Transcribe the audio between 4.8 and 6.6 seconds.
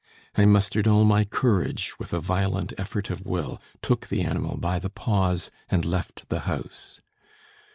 paws, and left the